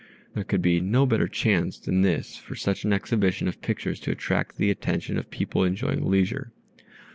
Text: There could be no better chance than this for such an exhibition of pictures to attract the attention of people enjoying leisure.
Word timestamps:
There 0.33 0.43
could 0.43 0.63
be 0.63 0.81
no 0.81 1.05
better 1.05 1.27
chance 1.27 1.77
than 1.77 2.01
this 2.01 2.35
for 2.35 2.55
such 2.55 2.83
an 2.85 2.91
exhibition 2.91 3.47
of 3.47 3.61
pictures 3.61 3.99
to 3.99 4.11
attract 4.11 4.57
the 4.57 4.71
attention 4.71 5.19
of 5.19 5.29
people 5.29 5.63
enjoying 5.63 6.09
leisure. 6.09 6.51